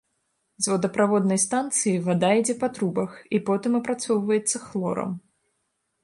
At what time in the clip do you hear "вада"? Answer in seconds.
2.07-2.29